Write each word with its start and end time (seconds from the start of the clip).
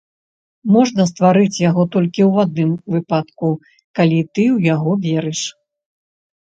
Можна 0.75 1.05
стварыць 1.11 1.61
яго 1.69 1.83
толькі 1.97 2.21
ў 2.31 2.47
адным 2.47 2.71
выпадку, 2.97 3.47
калі 4.01 4.19
ты 4.33 4.43
ў 4.55 4.75
яго 4.75 4.91
верыш. 5.07 5.41